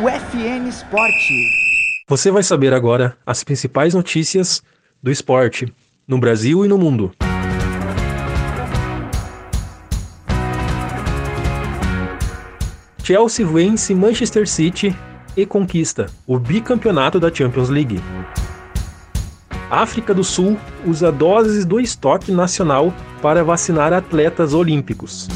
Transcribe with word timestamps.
no 0.00 0.08
FN 0.08 0.66
Esporte. 0.66 1.46
Você 2.08 2.30
vai 2.30 2.42
saber 2.42 2.72
agora 2.72 3.18
as 3.26 3.44
principais 3.44 3.92
notícias 3.92 4.62
do 5.02 5.10
esporte 5.10 5.70
no 6.08 6.18
Brasil 6.18 6.64
e 6.64 6.68
no 6.68 6.78
mundo. 6.78 7.12
Chelsea 13.04 13.46
vence 13.46 13.94
Manchester 13.94 14.48
City 14.48 14.96
e 15.36 15.44
conquista 15.44 16.06
o 16.26 16.38
bicampeonato 16.38 17.20
da 17.20 17.32
Champions 17.32 17.68
League. 17.68 18.00
África 19.70 20.14
do 20.14 20.24
Sul 20.24 20.58
usa 20.86 21.12
doses 21.12 21.66
do 21.66 21.78
estoque 21.78 22.32
nacional 22.32 22.90
para 23.20 23.44
vacinar 23.44 23.92
atletas 23.92 24.54
olímpicos. 24.54 25.28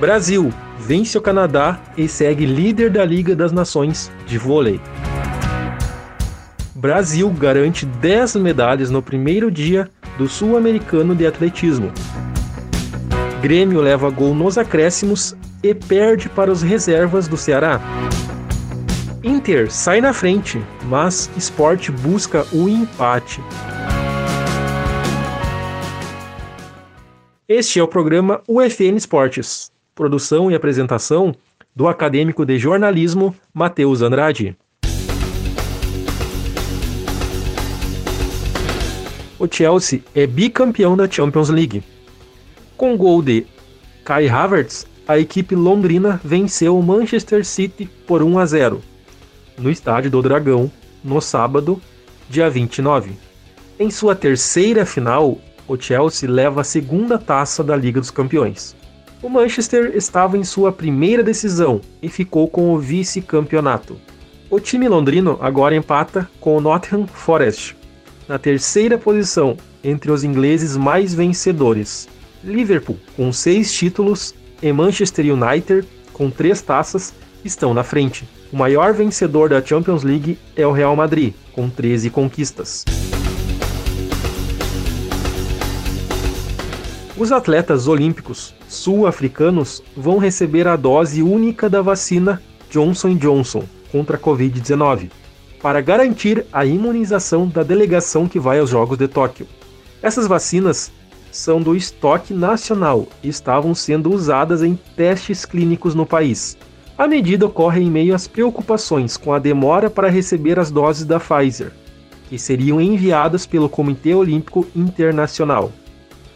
Brasil 0.00 0.52
vence 0.90 1.16
o 1.16 1.20
Canadá 1.20 1.80
e 1.96 2.08
segue 2.08 2.44
líder 2.44 2.90
da 2.90 3.04
Liga 3.04 3.36
das 3.36 3.52
Nações 3.52 4.10
de 4.26 4.36
vôlei. 4.36 4.80
Brasil 6.74 7.30
garante 7.30 7.86
10 7.86 8.34
medalhas 8.34 8.90
no 8.90 9.00
primeiro 9.00 9.52
dia 9.52 9.88
do 10.18 10.26
Sul-Americano 10.26 11.14
de 11.14 11.24
Atletismo. 11.24 11.92
Grêmio 13.40 13.80
leva 13.80 14.10
gol 14.10 14.34
nos 14.34 14.58
acréscimos 14.58 15.36
e 15.62 15.72
perde 15.72 16.28
para 16.28 16.50
os 16.50 16.60
reservas 16.60 17.28
do 17.28 17.36
Ceará. 17.36 17.80
Inter 19.22 19.70
sai 19.70 20.00
na 20.00 20.12
frente, 20.12 20.60
mas 20.86 21.30
Sport 21.36 21.90
busca 22.02 22.44
o 22.52 22.68
empate. 22.68 23.40
Este 27.48 27.78
é 27.78 27.82
o 27.84 27.86
programa 27.86 28.42
UFN 28.48 28.96
Esportes, 28.96 29.70
produção 29.94 30.50
e 30.50 30.54
apresentação 30.54 31.34
do 31.74 31.88
acadêmico 31.88 32.44
de 32.44 32.58
jornalismo 32.58 33.34
Matheus 33.52 34.02
Andrade. 34.02 34.56
O 39.38 39.46
Chelsea 39.50 40.02
é 40.14 40.26
bicampeão 40.26 40.96
da 40.96 41.10
Champions 41.10 41.48
League. 41.48 41.82
Com 42.76 42.96
gol 42.96 43.22
de 43.22 43.46
Kai 44.04 44.28
Havertz, 44.28 44.86
a 45.08 45.18
equipe 45.18 45.54
londrina 45.54 46.20
venceu 46.22 46.78
o 46.78 46.82
Manchester 46.82 47.44
City 47.44 47.86
por 48.06 48.22
1 48.22 48.38
a 48.38 48.46
0 48.46 48.82
no 49.60 49.70
estádio 49.70 50.10
do 50.10 50.22
Dragão 50.22 50.70
no 51.04 51.20
sábado, 51.20 51.80
dia 52.28 52.48
29. 52.48 53.12
Em 53.78 53.90
sua 53.90 54.14
terceira 54.14 54.84
final, 54.84 55.38
o 55.68 55.76
Chelsea 55.76 56.28
leva 56.28 56.62
a 56.62 56.64
segunda 56.64 57.18
taça 57.18 57.62
da 57.62 57.76
Liga 57.76 58.00
dos 58.00 58.10
Campeões. 58.10 58.74
O 59.22 59.28
Manchester 59.28 59.92
estava 59.94 60.38
em 60.38 60.44
sua 60.44 60.72
primeira 60.72 61.22
decisão 61.22 61.82
e 62.00 62.08
ficou 62.08 62.48
com 62.48 62.72
o 62.72 62.78
vice-campeonato. 62.78 64.00
O 64.48 64.58
time 64.58 64.88
londrino 64.88 65.38
agora 65.42 65.76
empata 65.76 66.28
com 66.40 66.56
o 66.56 66.60
Nottingham 66.60 67.06
Forest, 67.06 67.76
na 68.26 68.38
terceira 68.38 68.96
posição 68.96 69.58
entre 69.84 70.10
os 70.10 70.24
ingleses 70.24 70.74
mais 70.74 71.12
vencedores. 71.12 72.08
Liverpool, 72.42 72.96
com 73.14 73.30
seis 73.30 73.70
títulos, 73.72 74.34
e 74.62 74.72
Manchester 74.72 75.26
United, 75.26 75.86
com 76.14 76.30
três 76.30 76.62
taças, 76.62 77.12
estão 77.44 77.74
na 77.74 77.84
frente. 77.84 78.26
O 78.50 78.56
maior 78.56 78.94
vencedor 78.94 79.50
da 79.50 79.62
Champions 79.62 80.02
League 80.02 80.38
é 80.56 80.66
o 80.66 80.72
Real 80.72 80.96
Madrid, 80.96 81.34
com 81.52 81.68
13 81.68 82.08
conquistas. 82.08 82.84
Os 87.20 87.32
atletas 87.32 87.86
olímpicos 87.86 88.54
sul-africanos 88.66 89.82
vão 89.94 90.16
receber 90.16 90.66
a 90.66 90.74
dose 90.74 91.22
única 91.22 91.68
da 91.68 91.82
vacina 91.82 92.40
Johnson 92.70 93.14
Johnson 93.14 93.64
contra 93.92 94.16
a 94.16 94.18
Covid-19, 94.18 95.10
para 95.60 95.82
garantir 95.82 96.46
a 96.50 96.64
imunização 96.64 97.46
da 97.46 97.62
delegação 97.62 98.26
que 98.26 98.40
vai 98.40 98.58
aos 98.58 98.70
Jogos 98.70 98.96
de 98.96 99.06
Tóquio. 99.06 99.46
Essas 100.00 100.26
vacinas 100.26 100.90
são 101.30 101.60
do 101.60 101.76
estoque 101.76 102.32
nacional 102.32 103.06
e 103.22 103.28
estavam 103.28 103.74
sendo 103.74 104.10
usadas 104.10 104.62
em 104.62 104.74
testes 104.96 105.44
clínicos 105.44 105.94
no 105.94 106.06
país. 106.06 106.56
A 106.96 107.06
medida 107.06 107.44
ocorre 107.44 107.82
em 107.82 107.90
meio 107.90 108.14
às 108.14 108.26
preocupações 108.26 109.18
com 109.18 109.34
a 109.34 109.38
demora 109.38 109.90
para 109.90 110.08
receber 110.08 110.58
as 110.58 110.70
doses 110.70 111.04
da 111.04 111.20
Pfizer, 111.20 111.70
que 112.30 112.38
seriam 112.38 112.80
enviadas 112.80 113.44
pelo 113.44 113.68
Comitê 113.68 114.14
Olímpico 114.14 114.66
Internacional. 114.74 115.70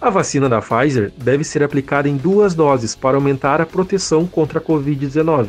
A 0.00 0.10
vacina 0.10 0.48
da 0.48 0.60
Pfizer 0.60 1.12
deve 1.16 1.42
ser 1.42 1.60
aplicada 1.62 2.08
em 2.08 2.16
duas 2.16 2.54
doses 2.54 2.94
para 2.94 3.16
aumentar 3.16 3.60
a 3.60 3.66
proteção 3.66 4.26
contra 4.26 4.60
a 4.60 4.62
Covid-19. 4.62 5.48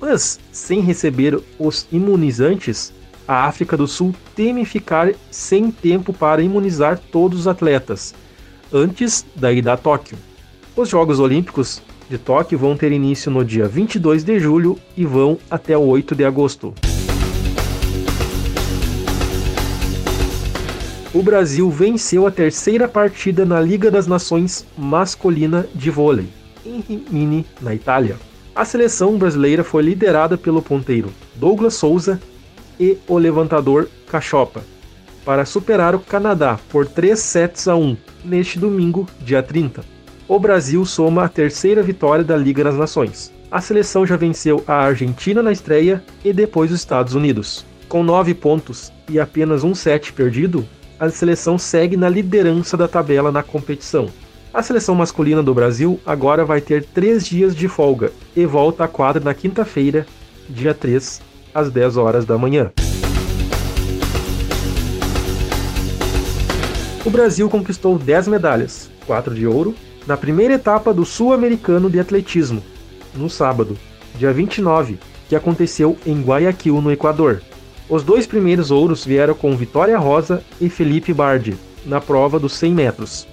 Mas, 0.00 0.40
sem 0.50 0.80
receber 0.80 1.38
os 1.58 1.86
imunizantes, 1.92 2.92
a 3.28 3.44
África 3.44 3.76
do 3.76 3.86
Sul 3.86 4.14
teme 4.34 4.64
ficar 4.64 5.12
sem 5.30 5.70
tempo 5.70 6.12
para 6.12 6.42
imunizar 6.42 6.98
todos 6.98 7.40
os 7.40 7.46
atletas 7.46 8.14
antes 8.72 9.26
da 9.36 9.52
ida 9.52 9.74
a 9.74 9.76
Tóquio. 9.76 10.16
Os 10.74 10.88
Jogos 10.88 11.20
Olímpicos 11.20 11.82
de 12.08 12.16
Tóquio 12.16 12.58
vão 12.58 12.74
ter 12.74 12.92
início 12.92 13.30
no 13.30 13.44
dia 13.44 13.68
22 13.68 14.24
de 14.24 14.40
julho 14.40 14.78
e 14.96 15.04
vão 15.04 15.38
até 15.50 15.76
o 15.76 15.82
8 15.82 16.14
de 16.14 16.24
agosto. 16.24 16.74
O 21.14 21.22
Brasil 21.22 21.70
venceu 21.70 22.26
a 22.26 22.30
terceira 22.30 22.88
partida 22.88 23.44
na 23.44 23.60
Liga 23.60 23.90
das 23.90 24.06
Nações 24.06 24.64
masculina 24.78 25.66
de 25.74 25.90
vôlei, 25.90 26.26
em 26.64 26.80
Rimini, 26.80 27.44
na 27.60 27.74
Itália. 27.74 28.16
A 28.54 28.64
seleção 28.64 29.18
brasileira 29.18 29.62
foi 29.62 29.82
liderada 29.82 30.38
pelo 30.38 30.62
ponteiro 30.62 31.12
Douglas 31.34 31.74
Souza 31.74 32.18
e 32.80 32.96
o 33.06 33.18
levantador 33.18 33.90
Cachopa, 34.10 34.62
para 35.22 35.44
superar 35.44 35.94
o 35.94 36.00
Canadá 36.00 36.58
por 36.70 36.86
3 36.86 37.18
sets 37.18 37.68
a 37.68 37.76
1 37.76 37.94
neste 38.24 38.58
domingo, 38.58 39.06
dia 39.20 39.42
30. 39.42 39.84
O 40.26 40.38
Brasil 40.38 40.82
soma 40.86 41.24
a 41.24 41.28
terceira 41.28 41.82
vitória 41.82 42.24
da 42.24 42.38
Liga 42.38 42.64
das 42.64 42.76
Nações. 42.76 43.30
A 43.50 43.60
seleção 43.60 44.06
já 44.06 44.16
venceu 44.16 44.64
a 44.66 44.76
Argentina 44.76 45.42
na 45.42 45.52
estreia 45.52 46.02
e 46.24 46.32
depois 46.32 46.72
os 46.72 46.80
Estados 46.80 47.14
Unidos. 47.14 47.66
Com 47.86 48.02
9 48.02 48.32
pontos 48.32 48.90
e 49.10 49.20
apenas 49.20 49.62
um 49.62 49.74
set 49.74 50.10
perdido, 50.14 50.66
a 51.02 51.10
seleção 51.10 51.58
segue 51.58 51.96
na 51.96 52.08
liderança 52.08 52.76
da 52.76 52.86
tabela 52.86 53.32
na 53.32 53.42
competição. 53.42 54.08
A 54.54 54.62
seleção 54.62 54.94
masculina 54.94 55.42
do 55.42 55.52
Brasil 55.52 55.98
agora 56.06 56.44
vai 56.44 56.60
ter 56.60 56.84
3 56.84 57.26
dias 57.26 57.56
de 57.56 57.66
folga 57.66 58.12
e 58.36 58.46
volta 58.46 58.84
à 58.84 58.88
quadra 58.88 59.20
na 59.20 59.34
quinta-feira, 59.34 60.06
dia 60.48 60.72
3, 60.72 61.20
às 61.52 61.72
10 61.72 61.96
horas 61.96 62.24
da 62.24 62.38
manhã. 62.38 62.70
O 67.04 67.10
Brasil 67.10 67.50
conquistou 67.50 67.98
10 67.98 68.28
medalhas, 68.28 68.88
4 69.04 69.34
de 69.34 69.44
ouro, 69.44 69.74
na 70.06 70.16
primeira 70.16 70.54
etapa 70.54 70.94
do 70.94 71.04
Sul-Americano 71.04 71.90
de 71.90 71.98
Atletismo, 71.98 72.62
no 73.12 73.28
sábado, 73.28 73.76
dia 74.16 74.32
29, 74.32 75.00
que 75.28 75.34
aconteceu 75.34 75.98
em 76.06 76.22
Guayaquil, 76.22 76.80
no 76.80 76.92
Equador. 76.92 77.42
Os 77.88 78.02
dois 78.02 78.26
primeiros 78.26 78.70
ouros 78.70 79.04
vieram 79.04 79.34
com 79.34 79.56
Vitória 79.56 79.98
Rosa 79.98 80.42
e 80.60 80.68
Felipe 80.68 81.12
Bardi, 81.12 81.56
na 81.84 82.00
prova 82.00 82.38
dos 82.38 82.52
100 82.54 82.72
metros. 82.72 83.26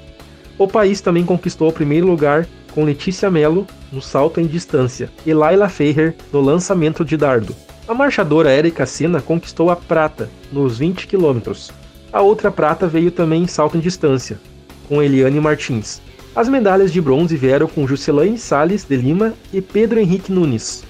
O 0.57 0.67
país 0.67 1.01
também 1.01 1.25
conquistou 1.25 1.69
o 1.69 1.73
primeiro 1.73 2.07
lugar 2.07 2.47
com 2.73 2.83
Letícia 2.83 3.29
Melo 3.29 3.65
no 3.91 4.01
salto 4.01 4.39
em 4.39 4.45
distância 4.45 5.09
e 5.25 5.33
Laila 5.33 5.69
Ferrer 5.69 6.15
no 6.31 6.41
lançamento 6.41 7.05
de 7.05 7.15
dardo. 7.15 7.55
A 7.87 7.93
marchadora 7.93 8.51
Érica 8.51 8.85
Sena 8.85 9.21
conquistou 9.21 9.69
a 9.69 9.75
prata 9.75 10.29
nos 10.51 10.77
20 10.77 11.07
quilômetros, 11.07 11.71
a 12.11 12.21
outra 12.21 12.49
prata 12.49 12.87
veio 12.87 13.11
também 13.11 13.43
em 13.43 13.47
salto 13.47 13.77
em 13.77 13.79
distância, 13.79 14.39
com 14.87 15.01
Eliane 15.01 15.39
Martins. 15.39 16.01
As 16.35 16.49
medalhas 16.49 16.91
de 16.91 16.99
bronze 16.99 17.37
vieram 17.37 17.67
com 17.67 17.87
Juscelane 17.87 18.37
Sales 18.37 18.83
de 18.83 18.95
Lima 18.95 19.33
e 19.53 19.61
Pedro 19.61 19.99
Henrique 19.99 20.31
Nunes, 20.31 20.83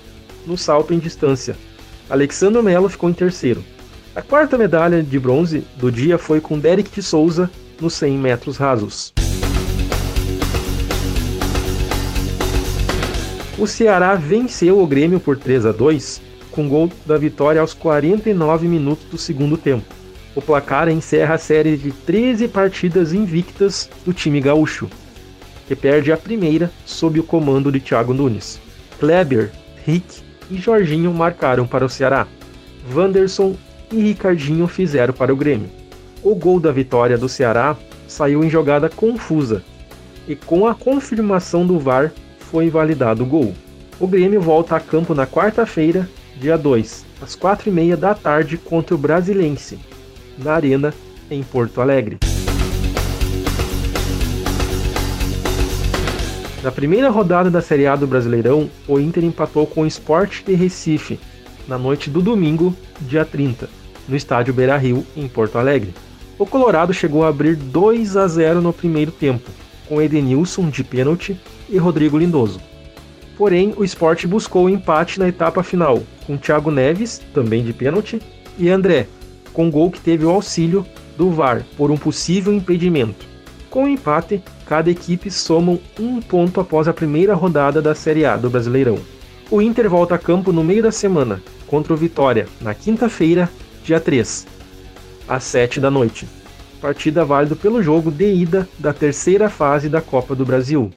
no 0.48 0.58
salto 0.58 0.94
em 0.94 1.00
distância. 1.00 1.58
Alexandre 2.10 2.62
Melo 2.64 2.90
ficou 2.90 3.10
em 3.10 3.14
terceiro. 3.14 3.64
A 4.16 4.22
quarta 4.22 4.58
medalha 4.58 5.04
de 5.04 5.20
bronze 5.20 5.64
do 5.78 5.92
dia 5.92 6.18
foi 6.18 6.42
com 6.42 6.58
Derek 6.58 6.90
de 6.90 7.04
Souza 7.04 7.50
nos 7.80 7.94
100 7.94 8.18
metros 8.18 8.58
rasos. 8.58 9.14
O 13.60 13.68
Ceará 13.68 14.16
venceu 14.16 14.82
o 14.82 14.88
Grêmio 14.88 15.20
por 15.20 15.38
3 15.38 15.68
a 15.68 15.72
2, 15.72 16.22
com 16.50 16.68
gol 16.68 16.92
da 17.06 17.18
vitória 17.18 17.62
aos 17.62 17.74
49 17.74 18.68
minutos 18.68 19.06
do 19.12 19.18
segundo 19.18 19.56
tempo. 19.58 19.86
O 20.34 20.42
placar 20.42 20.90
encerra 20.90 21.36
a 21.36 21.38
série 21.38 21.78
de 21.78 21.92
13 21.92 22.48
partidas 22.48 23.14
invictas 23.14 23.90
do 24.04 24.14
time 24.14 24.42
gaúcho, 24.42 24.90
que 25.68 25.76
perde 25.76 26.12
a 26.12 26.18
primeira 26.18 26.72
sob 26.86 27.20
o 27.20 27.24
comando 27.24 27.72
de 27.72 27.80
Thiago 27.80 28.14
Nunes. 28.14 28.60
Kleber, 28.98 29.52
Rick 29.86 30.29
e 30.50 30.58
Jorginho 30.58 31.14
marcaram 31.14 31.68
para 31.68 31.86
o 31.86 31.90
Ceará. 31.90 32.28
Wanderson 32.94 33.56
e 33.92 34.02
Ricardinho 34.02 34.68
fizeram 34.68 35.14
para 35.14 35.34
o 35.34 35.38
Grêmio. 35.38 35.70
O 36.24 36.36
gol 36.36 36.60
da 36.60 36.72
vitória 36.72 37.18
do 37.18 37.30
Ceará 37.30 37.76
saiu 38.08 38.44
em 38.44 38.50
jogada 38.50 38.90
confusa 38.90 39.64
e 40.28 40.36
com 40.36 40.68
a 40.68 40.76
confirmação 40.76 41.66
do 41.66 41.80
VAR 41.80 42.12
foi 42.40 42.66
invalidado 42.66 43.24
o 43.24 43.26
gol. 43.26 43.54
O 44.00 44.08
Grêmio 44.08 44.42
volta 44.42 44.76
a 44.76 44.80
campo 44.80 45.14
na 45.14 45.28
quarta-feira 45.28 46.08
dia 46.40 46.58
2, 46.58 47.06
às 47.22 47.36
4h30 47.36 47.96
da 47.96 48.16
tarde 48.16 48.58
contra 48.58 48.96
o 48.96 48.98
Brasilense, 48.98 49.78
na 50.38 50.54
Arena, 50.54 50.94
em 51.30 51.44
Porto 51.44 51.82
Alegre. 51.82 52.29
Na 56.62 56.72
primeira 56.72 57.10
rodada 57.10 57.50
da 57.50 57.62
Série 57.62 57.88
A 57.88 57.96
do 57.96 58.06
Brasileirão, 58.06 58.70
o 58.86 59.00
Inter 59.00 59.24
empatou 59.24 59.66
com 59.66 59.84
o 59.84 59.88
Sport 59.88 60.44
de 60.44 60.54
Recife, 60.56 61.18
na 61.66 61.78
noite 61.78 62.10
do 62.10 62.22
domingo, 62.22 62.76
dia 63.00 63.24
30, 63.24 63.70
no 64.10 64.16
estádio 64.16 64.54
Beira-Rio, 64.54 65.06
em 65.16 65.26
Porto 65.26 65.58
Alegre. 65.58 65.94
O 66.38 66.46
Colorado 66.46 66.94
chegou 66.94 67.24
a 67.24 67.30
abrir 67.30 67.56
2 67.56 68.18
a 68.18 68.28
0 68.28 68.62
no 68.62 68.74
primeiro 68.74 69.10
tempo, 69.10 69.50
com 69.88 70.02
Edenilson 70.02 70.70
de 70.70 70.84
pênalti 70.84 71.40
e 71.70 71.78
Rodrigo 71.78 72.18
Lindoso. 72.18 72.60
Porém, 73.38 73.74
o 73.78 73.86
Sport 73.86 74.26
buscou 74.26 74.66
o 74.66 74.70
empate 74.70 75.18
na 75.18 75.30
etapa 75.30 75.64
final, 75.64 76.04
com 76.28 76.36
Thiago 76.36 76.70
Neves, 76.70 77.22
também 77.34 77.64
de 77.64 77.72
pênalti, 77.72 78.22
e 78.58 78.70
André, 78.70 79.08
com 79.54 79.72
gol 79.72 79.90
que 79.90 80.02
teve 80.02 80.26
o 80.26 80.30
auxílio 80.30 80.86
do 81.18 81.32
VAR 81.32 81.64
por 81.78 81.90
um 81.90 81.96
possível 81.96 82.54
impedimento. 82.54 83.29
Com 83.70 83.84
o 83.84 83.88
empate, 83.88 84.42
cada 84.66 84.90
equipe 84.90 85.30
somam 85.30 85.80
um 86.00 86.20
ponto 86.20 86.60
após 86.60 86.88
a 86.88 86.94
primeira 86.94 87.36
rodada 87.36 87.80
da 87.80 87.94
Série 87.94 88.26
A 88.26 88.36
do 88.36 88.50
Brasileirão. 88.50 88.98
O 89.52 89.62
Inter 89.62 89.88
volta 89.88 90.16
a 90.16 90.18
campo 90.18 90.52
no 90.52 90.64
meio 90.64 90.82
da 90.82 90.92
semana, 90.92 91.40
contra 91.68 91.94
o 91.94 91.98
Vitória, 91.98 92.48
na 92.60 92.74
quinta-feira, 92.74 93.48
dia 93.84 94.00
3, 94.00 94.48
às 95.28 95.44
7 95.44 95.80
da 95.80 95.92
noite. 95.92 96.28
Partida 96.82 97.24
válida 97.24 97.56
pelo 97.56 97.84
jogo 97.84 98.10
de 98.10 98.34
ida 98.34 98.68
da 98.80 98.92
terceira 98.92 99.50
fase 99.50 99.88
da 99.88 100.02
Copa 100.02 100.34
do 100.34 100.46
Brasil. 100.46 100.90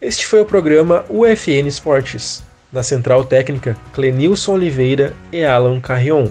Este 0.00 0.24
foi 0.24 0.40
o 0.40 0.46
programa 0.46 1.04
UFN 1.08 1.66
Esportes, 1.66 2.44
na 2.72 2.82
central 2.84 3.24
técnica 3.24 3.76
Clenilson 3.92 4.54
Oliveira 4.54 5.14
e 5.32 5.44
Alan 5.44 5.80
Carrion, 5.80 6.28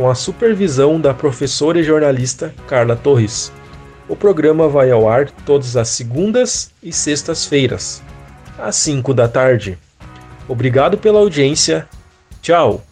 com 0.00 0.08
a 0.08 0.14
supervisão 0.14 0.98
da 0.98 1.12
professora 1.12 1.78
e 1.78 1.82
jornalista 1.82 2.54
Carla 2.66 2.96
Torres. 2.96 3.52
O 4.08 4.16
programa 4.16 4.66
vai 4.66 4.90
ao 4.90 5.06
ar 5.06 5.30
todas 5.44 5.76
as 5.76 5.90
segundas 5.90 6.70
e 6.82 6.90
sextas-feiras, 6.90 8.02
às 8.58 8.76
5 8.76 9.12
da 9.12 9.28
tarde. 9.28 9.76
Obrigado 10.48 10.96
pela 10.96 11.18
audiência. 11.18 11.86
Tchau! 12.40 12.82